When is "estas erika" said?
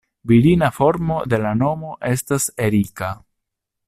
2.13-3.11